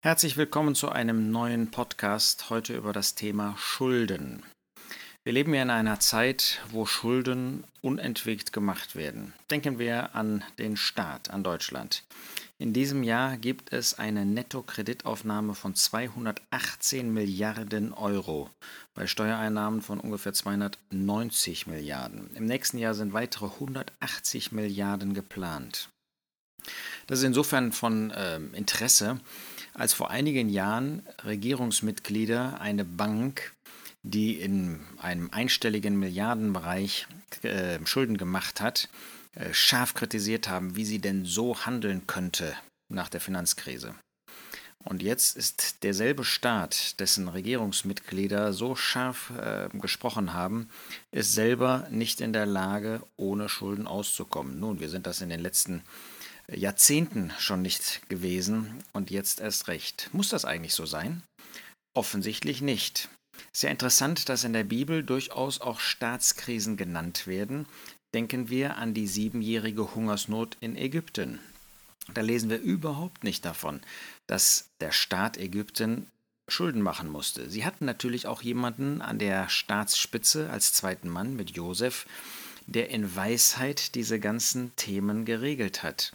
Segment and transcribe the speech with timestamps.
[0.00, 4.44] Herzlich willkommen zu einem neuen Podcast heute über das Thema Schulden.
[5.24, 9.34] Wir leben ja in einer Zeit, wo Schulden unentwegt gemacht werden.
[9.50, 12.04] Denken wir an den Staat, an Deutschland.
[12.58, 18.50] In diesem Jahr gibt es eine Nettokreditaufnahme von 218 Milliarden Euro
[18.94, 22.30] bei Steuereinnahmen von ungefähr 290 Milliarden.
[22.36, 25.88] Im nächsten Jahr sind weitere 180 Milliarden geplant.
[27.08, 29.20] Das ist insofern von äh, Interesse,
[29.78, 33.54] als vor einigen Jahren Regierungsmitglieder eine Bank,
[34.02, 37.06] die in einem einstelligen Milliardenbereich
[37.42, 38.88] äh, Schulden gemacht hat,
[39.34, 42.54] äh, scharf kritisiert haben, wie sie denn so handeln könnte
[42.88, 43.94] nach der Finanzkrise.
[44.84, 50.70] Und jetzt ist derselbe Staat, dessen Regierungsmitglieder so scharf äh, gesprochen haben,
[51.12, 54.58] ist selber nicht in der Lage, ohne Schulden auszukommen.
[54.58, 55.82] Nun, wir sind das in den letzten
[56.52, 60.10] Jahrzehnten schon nicht gewesen und jetzt erst recht.
[60.12, 61.22] Muss das eigentlich so sein?
[61.94, 63.08] Offensichtlich nicht.
[63.52, 67.66] Sehr interessant, dass in der Bibel durchaus auch Staatskrisen genannt werden.
[68.14, 71.38] Denken wir an die siebenjährige Hungersnot in Ägypten.
[72.14, 73.80] Da lesen wir überhaupt nicht davon,
[74.26, 76.06] dass der Staat Ägypten
[76.48, 77.50] Schulden machen musste.
[77.50, 82.06] Sie hatten natürlich auch jemanden an der Staatsspitze als zweiten Mann mit Josef,
[82.68, 86.12] der in Weisheit diese ganzen Themen geregelt hat.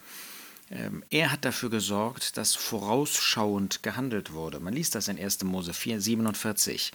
[0.70, 4.60] Ähm, er hat dafür gesorgt, dass vorausschauend gehandelt wurde.
[4.60, 5.44] Man liest das in 1.
[5.44, 6.92] Mose 4, 47.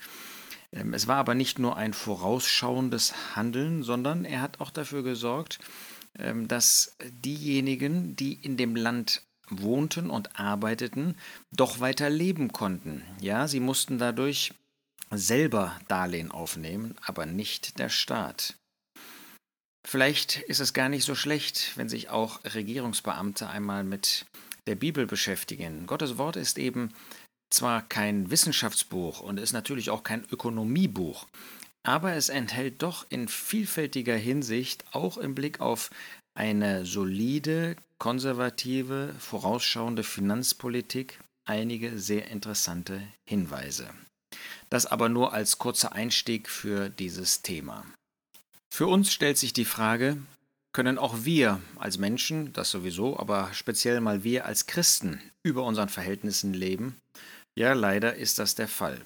[0.73, 5.59] Ähm, es war aber nicht nur ein vorausschauendes Handeln, sondern er hat auch dafür gesorgt,
[6.19, 11.17] ähm, dass diejenigen, die in dem Land wohnten und arbeiteten,
[11.51, 13.03] doch weiter leben konnten.
[13.21, 14.53] Ja, sie mussten dadurch
[15.11, 18.55] selber Darlehen aufnehmen, aber nicht der Staat.
[19.87, 24.27] Vielleicht ist es gar nicht so schlecht, wenn sich auch Regierungsbeamte einmal mit
[24.67, 25.87] der Bibel beschäftigen.
[25.87, 26.93] Gottes Wort ist eben
[27.51, 31.27] zwar kein Wissenschaftsbuch und ist natürlich auch kein Ökonomiebuch,
[31.83, 35.91] aber es enthält doch in vielfältiger Hinsicht, auch im Blick auf
[36.35, 43.89] eine solide, konservative, vorausschauende Finanzpolitik, einige sehr interessante Hinweise.
[44.69, 47.87] Das aber nur als kurzer Einstieg für dieses Thema.
[48.71, 50.19] Für uns stellt sich die Frage,
[50.73, 55.89] können auch wir als Menschen, das sowieso, aber speziell mal wir als Christen über unseren
[55.89, 56.97] Verhältnissen leben?
[57.57, 59.01] Ja, leider ist das der Fall.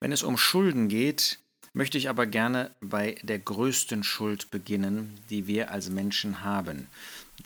[0.00, 1.38] Wenn es um Schulden geht,
[1.72, 6.88] möchte ich aber gerne bei der größten Schuld beginnen, die wir als Menschen haben.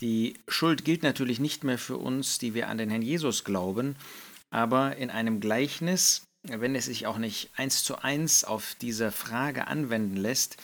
[0.01, 3.97] Die Schuld gilt natürlich nicht mehr für uns, die wir an den Herrn Jesus glauben,
[4.51, 9.67] aber in einem Gleichnis, wenn es sich auch nicht eins zu eins auf diese Frage
[9.67, 10.57] anwenden lässt,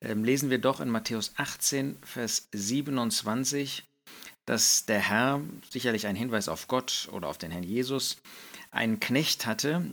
[0.00, 3.84] lesen wir doch in Matthäus 18, Vers 27,
[4.44, 5.40] dass der Herr,
[5.70, 8.18] sicherlich ein Hinweis auf Gott oder auf den Herrn Jesus,
[8.70, 9.84] einen Knecht hatte.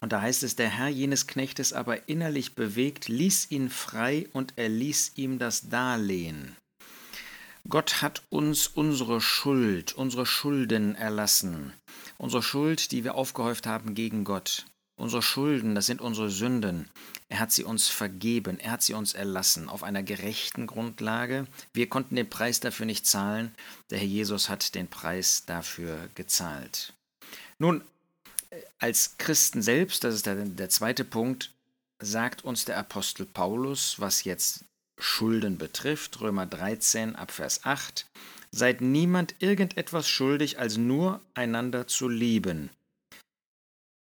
[0.00, 4.54] Und da heißt es, der Herr jenes Knechtes aber innerlich bewegt, ließ ihn frei und
[4.56, 6.56] er ließ ihm das Darlehen.
[7.68, 11.74] Gott hat uns unsere Schuld, unsere Schulden erlassen.
[12.16, 14.64] Unsere Schuld, die wir aufgehäuft haben gegen Gott.
[15.00, 16.86] Unsere Schulden, das sind unsere Sünden.
[17.30, 21.46] Er hat sie uns vergeben, er hat sie uns erlassen auf einer gerechten Grundlage.
[21.72, 23.54] Wir konnten den Preis dafür nicht zahlen,
[23.88, 26.92] der Herr Jesus hat den Preis dafür gezahlt.
[27.58, 27.80] Nun,
[28.78, 31.50] als Christen selbst, das ist der, der zweite Punkt,
[31.98, 34.66] sagt uns der Apostel Paulus, was jetzt
[34.98, 38.04] Schulden betrifft, Römer 13 ab Vers 8,
[38.50, 42.68] seid niemand irgendetwas schuldig, als nur einander zu lieben.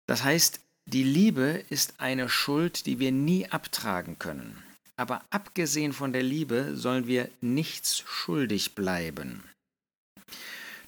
[0.06, 4.62] Das heißt, die Liebe ist eine Schuld, die wir nie abtragen können.
[4.96, 9.44] Aber abgesehen von der Liebe sollen wir nichts schuldig bleiben.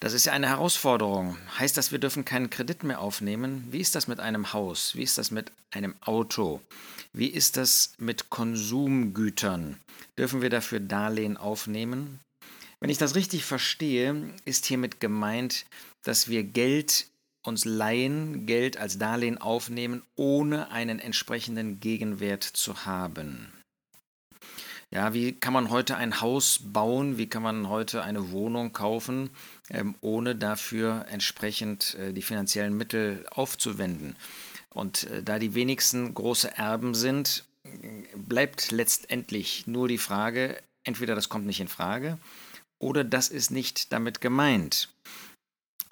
[0.01, 1.39] Das ist ja eine Herausforderung.
[1.59, 3.67] Heißt das, wir dürfen keinen Kredit mehr aufnehmen?
[3.71, 4.95] Wie ist das mit einem Haus?
[4.95, 6.61] Wie ist das mit einem Auto?
[7.15, 9.79] Wie ist das mit Konsumgütern?
[10.19, 12.21] Dürfen wir dafür Darlehen aufnehmen?
[12.81, 15.65] Wenn ich das richtig verstehe, ist hiermit gemeint,
[16.03, 17.07] dass wir Geld
[17.45, 23.53] uns leihen, Geld als Darlehen aufnehmen, ohne einen entsprechenden Gegenwert zu haben.
[24.91, 27.19] Ja, wie kann man heute ein Haus bauen?
[27.19, 29.31] Wie kann man heute eine Wohnung kaufen,
[29.71, 34.17] ähm, ohne dafür entsprechend äh, die finanziellen Mittel aufzuwenden?
[34.71, 37.45] Und äh, da die wenigsten große Erben sind,
[38.15, 42.19] bleibt letztendlich nur die Frage, entweder das kommt nicht in Frage
[42.79, 44.91] oder das ist nicht damit gemeint.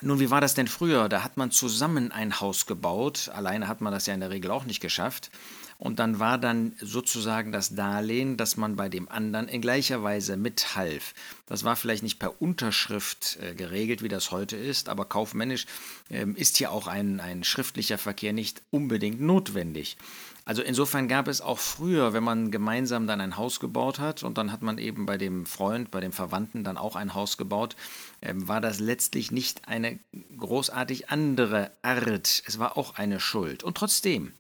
[0.04, 1.08] Nun, wie war das denn früher?
[1.08, 3.30] Da hat man zusammen ein Haus gebaut.
[3.32, 5.30] Alleine hat man das ja in der Regel auch nicht geschafft.
[5.78, 10.36] Und dann war dann sozusagen das Darlehen, dass man bei dem anderen in gleicher Weise
[10.36, 11.14] mithalf.
[11.46, 15.66] Das war vielleicht nicht per Unterschrift äh, geregelt, wie das heute ist, aber kaufmännisch
[16.10, 19.96] äh, ist hier auch ein, ein schriftlicher Verkehr nicht unbedingt notwendig.
[20.44, 24.38] Also insofern gab es auch früher, wenn man gemeinsam dann ein Haus gebaut hat und
[24.38, 27.76] dann hat man eben bei dem Freund, bei dem Verwandten dann auch ein Haus gebaut,
[28.20, 30.00] äh, war das letztlich nicht eine
[30.36, 32.42] großartig andere Art.
[32.46, 33.62] Es war auch eine Schuld.
[33.62, 34.32] Und trotzdem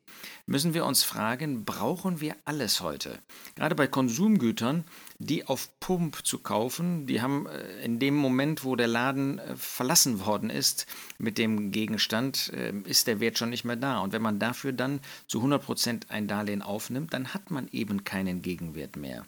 [0.46, 3.18] müssen wir uns fragen, brauchen wir alles heute?
[3.54, 4.84] Gerade bei Konsumgütern,
[5.18, 9.56] die auf Pump zu kaufen, die haben äh, in dem Moment, wo der Laden äh,
[9.56, 10.86] verlassen worden ist
[11.18, 13.98] mit dem Gegenstand, äh, ist der Wert schon nicht mehr da.
[14.00, 18.42] Und wenn man dafür dann zu 100% ein Darlehen aufnimmt, dann hat man eben keinen
[18.42, 19.24] Gegenwert mehr.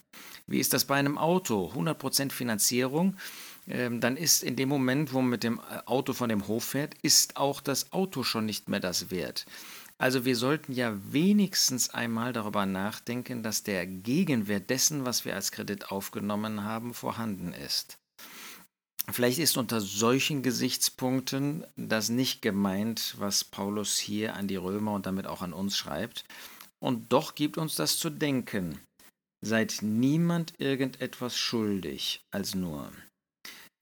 [0.47, 1.73] Wie ist das bei einem Auto?
[1.75, 3.17] 100% Finanzierung
[3.67, 6.95] ähm, dann ist in dem Moment, wo man mit dem Auto von dem Hof fährt,
[7.03, 9.47] ist auch das Auto schon nicht mehr das Wert.
[9.97, 15.53] Also wir sollten ja wenigstens einmal darüber nachdenken, dass der Gegenwert dessen, was wir als
[15.53, 17.99] Kredit aufgenommen haben, vorhanden ist.
[19.11, 25.07] Vielleicht ist unter solchen Gesichtspunkten das nicht gemeint, was Paulus hier an die Römer und
[25.07, 26.25] damit auch an uns schreibt.
[26.83, 28.81] Und doch gibt uns das zu denken.
[29.45, 32.91] Seid niemand irgendetwas schuldig als nur.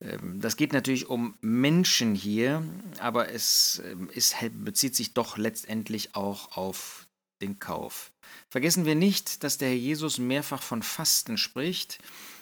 [0.03, 2.63] Ähm, das geht natürlich um Menschen hier,
[2.99, 3.81] aber es,
[4.13, 7.07] es ähm, bezieht sich doch letztendlich auch auf
[7.41, 8.11] den Kauf.
[8.49, 11.99] Vergessen wir nicht, dass der Herr Jesus mehrfach von Fasten spricht.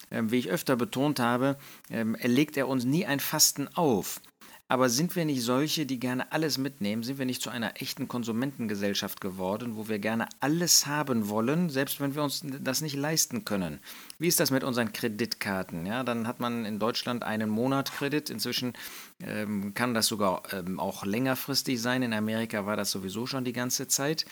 [0.09, 1.57] Ähm, wie ich öfter betont habe,
[1.89, 4.19] legt er uns nie ein Fasten auf.
[4.71, 7.03] Aber sind wir nicht solche, die gerne alles mitnehmen?
[7.03, 11.99] Sind wir nicht zu einer echten Konsumentengesellschaft geworden, wo wir gerne alles haben wollen, selbst
[11.99, 13.81] wenn wir uns das nicht leisten können?
[14.17, 15.85] Wie ist das mit unseren Kreditkarten?
[15.85, 18.29] Ja, dann hat man in Deutschland einen Monat Kredit.
[18.29, 18.71] Inzwischen
[19.21, 22.01] ähm, kann das sogar ähm, auch längerfristig sein.
[22.01, 24.25] In Amerika war das sowieso schon die ganze Zeit.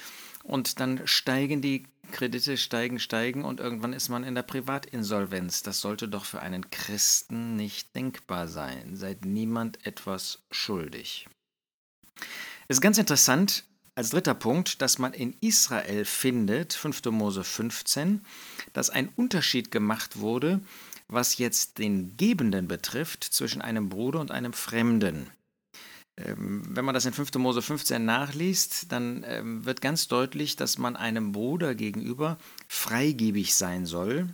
[0.44, 5.64] Und dann steigen die Kredite steigen, steigen und irgendwann ist man in der Privatinsolvenz.
[5.64, 8.96] Das sollte doch für einen Christen nicht denkbar sein.
[8.96, 11.28] Seid niemand etwas schuldig.
[12.68, 13.64] Es ist ganz interessant,
[13.96, 17.06] als dritter Punkt, dass man in Israel findet, 5.
[17.06, 18.26] Mose 15,
[18.74, 20.62] dass ein Unterschied gemacht wurde,
[21.08, 25.30] was jetzt den Gebenden betrifft, zwischen einem Bruder und einem Fremden.
[26.26, 27.36] Ähm, wenn man das in 5.
[27.36, 32.38] Mose 15 nachliest, dann ähm, wird ganz deutlich, dass man einem Bruder gegenüber
[32.68, 34.28] freigebig sein soll.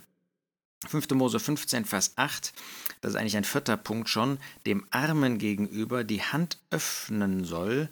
[0.86, 1.10] 5.
[1.10, 2.52] Mose 15, Vers 8,
[3.00, 7.88] das ist eigentlich ein vierter Punkt schon, dem Armen gegenüber die Hand öffnen soll,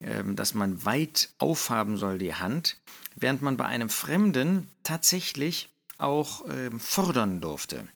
[0.00, 2.76] ähm, dass man weit aufhaben soll die Hand,
[3.16, 5.70] während man bei einem Fremden tatsächlich
[6.00, 6.44] auch
[6.78, 7.88] fordern durfte.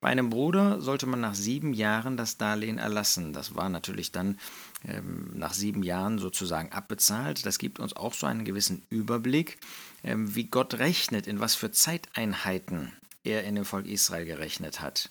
[0.00, 3.32] Bei einem Bruder sollte man nach sieben Jahren das Darlehen erlassen.
[3.32, 4.38] Das war natürlich dann
[4.82, 7.44] nach sieben Jahren sozusagen abbezahlt.
[7.44, 9.58] Das gibt uns auch so einen gewissen Überblick,
[10.02, 12.92] ähm, wie Gott rechnet, in was für Zeiteinheiten
[13.22, 15.10] er in dem Volk Israel gerechnet hat.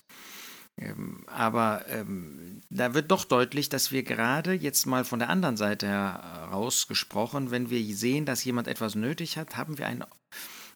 [0.77, 5.57] Ähm, aber ähm, da wird doch deutlich, dass wir gerade jetzt mal von der anderen
[5.57, 10.03] Seite heraus gesprochen, wenn wir sehen, dass jemand etwas nötig hat, haben wir ein,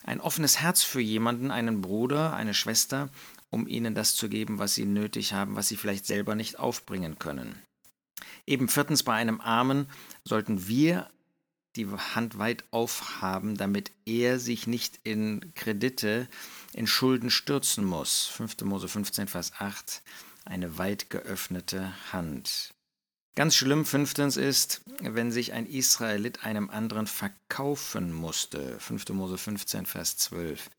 [0.04, 3.10] ein offenes Herz für jemanden, einen Bruder, eine Schwester,
[3.50, 7.18] um ihnen das zu geben, was sie nötig haben, was sie vielleicht selber nicht aufbringen
[7.18, 7.56] können.
[8.46, 9.88] Eben viertens, bei einem Armen
[10.26, 11.10] sollten wir
[11.76, 16.28] die Hand weit aufhaben, damit er sich nicht in Kredite,
[16.74, 18.26] in Schulden stürzen muss.
[18.26, 18.62] 5.
[18.62, 20.02] Mose 15, Vers 8,
[20.46, 22.74] eine weit geöffnete Hand.
[23.36, 28.80] Ganz schlimm fünftens ist, wenn sich ein Israelit einem anderen verkaufen musste.
[28.80, 29.10] 5.
[29.10, 30.70] Mose 15, Vers 12.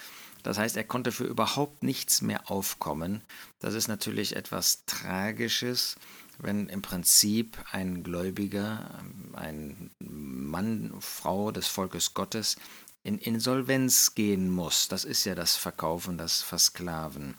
[0.44, 3.22] Das heißt, er konnte für überhaupt nichts mehr aufkommen.
[3.58, 5.96] Das ist natürlich etwas Tragisches,
[6.38, 9.02] wenn im Prinzip ein Gläubiger,
[9.34, 12.56] ein Mann, Frau des Volkes Gottes
[13.02, 14.88] in Insolvenz gehen muss.
[14.88, 17.36] Das ist ja das Verkaufen, das Versklaven.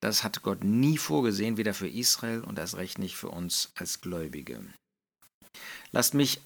[0.00, 4.00] Das hat Gott nie vorgesehen, weder für Israel und erst recht nicht für uns als
[4.00, 4.62] Gläubige.
[5.90, 6.40] Lasst mich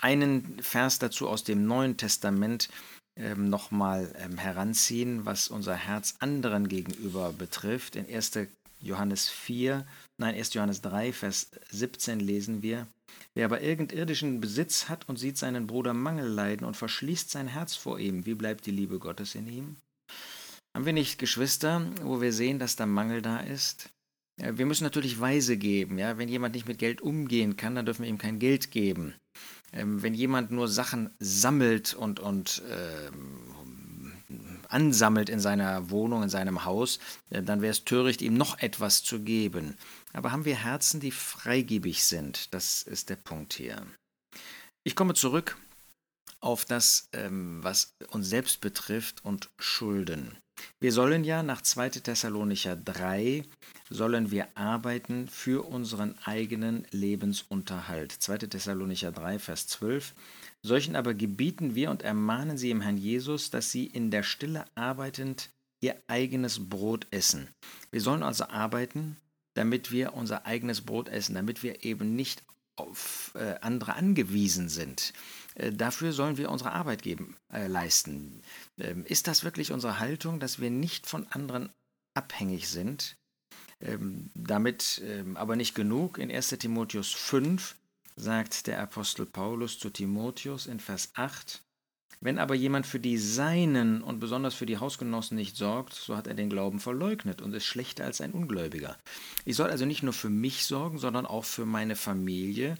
[0.00, 2.68] einen Vers dazu aus dem Neuen Testament
[3.16, 7.96] ähm, nochmal ähm, heranziehen, was unser Herz anderen gegenüber betrifft.
[7.96, 8.32] In 1.
[8.80, 9.86] Johannes 4,
[10.18, 10.54] nein, 1.
[10.54, 12.86] Johannes 3, Vers 17 lesen wir,
[13.34, 17.48] Wer aber irgend irdischen Besitz hat und sieht seinen Bruder Mangel leiden und verschließt sein
[17.48, 19.76] Herz vor ihm, wie bleibt die Liebe Gottes in ihm?
[20.74, 23.90] Haben wir nicht Geschwister, wo wir sehen, dass da Mangel da ist?
[24.36, 25.98] Wir müssen natürlich Weise geben.
[25.98, 26.18] Ja?
[26.18, 29.14] Wenn jemand nicht mit Geld umgehen kann, dann dürfen wir ihm kein Geld geben.
[29.72, 33.54] Ähm, wenn jemand nur Sachen sammelt und, und ähm,
[34.74, 36.98] ansammelt in seiner Wohnung, in seinem Haus,
[37.30, 39.76] äh, dann wäre es töricht, ihm noch etwas zu geben.
[40.12, 42.52] Aber haben wir Herzen, die freigebig sind?
[42.52, 43.86] Das ist der Punkt hier.
[44.82, 45.56] Ich komme zurück
[46.40, 50.36] auf das, ähm, was uns selbst betrifft und Schulden.
[50.80, 51.90] Wir sollen ja nach 2.
[51.90, 53.44] Thessalonicher 3
[53.90, 58.12] sollen wir arbeiten für unseren eigenen Lebensunterhalt.
[58.12, 58.38] 2.
[58.38, 60.14] Thessalonicher 3, Vers 12.
[60.64, 64.64] Solchen aber gebieten wir und ermahnen sie im Herrn Jesus, dass sie in der Stille
[64.74, 65.50] arbeitend
[65.82, 67.48] ihr eigenes Brot essen.
[67.90, 69.18] Wir sollen also arbeiten,
[69.52, 72.42] damit wir unser eigenes Brot essen, damit wir eben nicht
[72.76, 75.12] auf äh, andere angewiesen sind.
[75.54, 78.40] Äh, dafür sollen wir unsere Arbeit geben, äh, leisten.
[78.78, 81.68] Ähm, ist das wirklich unsere Haltung, dass wir nicht von anderen
[82.14, 83.18] abhängig sind?
[83.80, 86.16] Ähm, damit ähm, aber nicht genug.
[86.16, 87.76] In 1 Timotheus 5
[88.16, 91.62] sagt der Apostel Paulus zu Timotheus in Vers 8,
[92.20, 96.26] wenn aber jemand für die Seinen und besonders für die Hausgenossen nicht sorgt, so hat
[96.26, 98.96] er den Glauben verleugnet und ist schlechter als ein Ungläubiger.
[99.44, 102.78] Ich soll also nicht nur für mich sorgen, sondern auch für meine Familie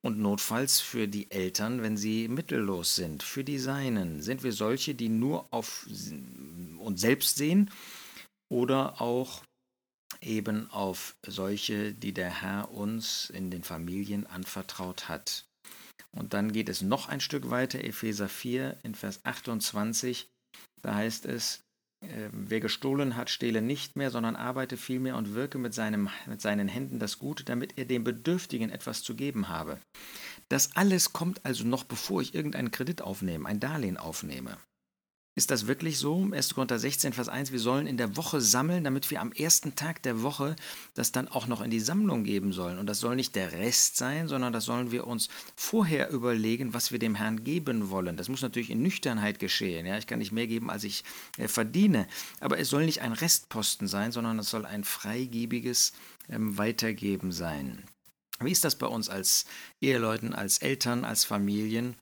[0.00, 3.22] und notfalls für die Eltern, wenn sie mittellos sind.
[3.22, 5.86] Für die Seinen sind wir solche, die nur auf
[6.78, 7.70] uns selbst sehen
[8.48, 9.42] oder auch
[10.20, 15.44] eben auf solche, die der Herr uns in den Familien anvertraut hat.
[16.12, 20.28] Und dann geht es noch ein Stück weiter, Epheser 4 in Vers 28.
[20.82, 21.60] Da heißt es,
[22.02, 26.40] äh, wer gestohlen hat, stehle nicht mehr, sondern arbeite vielmehr und wirke mit, seinem, mit
[26.40, 29.78] seinen Händen das Gute, damit er dem Bedürftigen etwas zu geben habe.
[30.48, 34.56] Das alles kommt also noch, bevor ich irgendeinen Kredit aufnehme, ein Darlehen aufnehme.
[35.38, 36.26] Ist das wirklich so?
[36.32, 36.54] 1.
[36.54, 40.02] Korinther 16, Vers 1, wir sollen in der Woche sammeln, damit wir am ersten Tag
[40.02, 40.56] der Woche
[40.94, 42.78] das dann auch noch in die Sammlung geben sollen.
[42.78, 46.90] Und das soll nicht der Rest sein, sondern das sollen wir uns vorher überlegen, was
[46.90, 48.16] wir dem Herrn geben wollen.
[48.16, 49.84] Das muss natürlich in Nüchternheit geschehen.
[49.84, 49.98] Ja?
[49.98, 51.04] Ich kann nicht mehr geben, als ich
[51.36, 52.06] äh, verdiene.
[52.40, 55.92] Aber es soll nicht ein Restposten sein, sondern es soll ein freigebiges
[56.30, 57.84] ähm, Weitergeben sein.
[58.40, 59.44] Wie ist das bei uns als
[59.82, 61.94] Eheleuten, als Eltern, als Familien?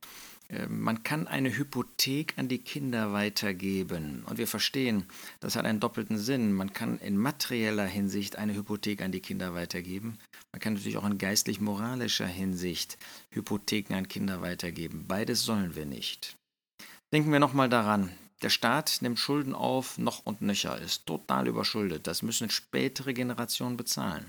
[0.49, 4.23] Ähm, man kann eine Hypothek an die Kinder weitergeben.
[4.27, 5.05] Und wir verstehen,
[5.39, 6.53] das hat einen doppelten Sinn.
[6.53, 10.19] Man kann in materieller Hinsicht eine Hypothek an die Kinder weitergeben.
[10.51, 12.97] Man kann natürlich auch in geistlich-moralischer Hinsicht
[13.31, 15.05] Hypotheken an Kinder weitergeben.
[15.07, 16.37] Beides sollen wir nicht.
[17.11, 18.11] Denken wir nochmal daran.
[18.41, 22.05] Der Staat nimmt Schulden auf, noch und nöcher, ist total überschuldet.
[22.05, 24.25] Das müssen spätere Generationen bezahlen.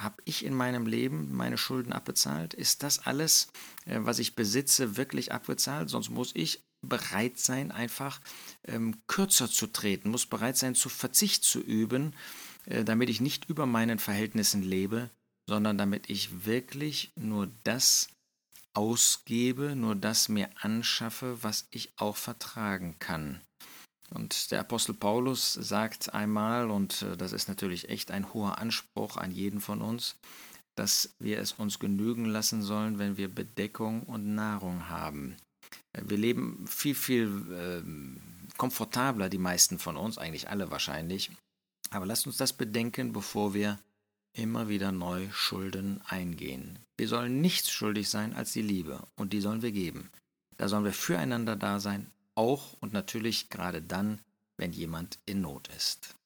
[0.00, 2.54] Habe ich in meinem Leben meine Schulden abbezahlt?
[2.54, 3.48] Ist das alles,
[3.86, 5.88] äh, was ich besitze, wirklich abbezahlt?
[5.88, 8.20] Sonst muss ich bereit sein, einfach
[8.64, 12.14] ähm, kürzer zu treten, muss bereit sein, zu Verzicht zu üben,
[12.66, 15.10] äh, damit ich nicht über meinen Verhältnissen lebe,
[15.48, 18.08] sondern damit ich wirklich nur das
[18.74, 23.40] ausgebe, nur das mir anschaffe, was ich auch vertragen kann.
[24.10, 29.16] Und der Apostel Paulus sagt einmal, und äh, das ist natürlich echt ein hoher Anspruch
[29.16, 30.16] an jeden von uns,
[30.76, 35.36] dass wir es uns genügen lassen sollen, wenn wir Bedeckung und Nahrung haben.
[35.92, 41.30] Wir leben viel, viel äh, komfortabler, die meisten von uns, eigentlich alle wahrscheinlich.
[41.90, 43.78] Aber lasst uns das bedenken, bevor wir
[44.34, 46.78] immer wieder neu Schulden eingehen.
[46.98, 50.10] Wir sollen nichts schuldig sein als die Liebe, und die sollen wir geben.
[50.58, 54.22] Da sollen wir füreinander da sein, auch und natürlich gerade dann,
[54.56, 56.16] wenn jemand in Not ist.